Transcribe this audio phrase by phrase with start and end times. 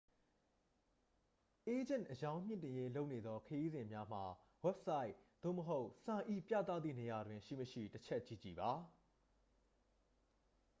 [1.67, 4.23] အေးဂျင့် အရောင်းမြှင့်တင်ရေးလုပ်နေသောခရီးစဉ်များမှာ
[4.63, 5.11] ဝဘ်ဆိုက်
[5.43, 8.71] သို့မဟုတ် ဆိုင်၏ပြသသည့်နေရာတွင် ရှိ မရှိ တစ်ချက်ကြည့်ကြည့်ပါ